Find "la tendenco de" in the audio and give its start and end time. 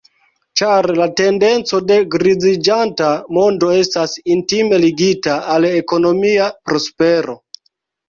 0.99-1.97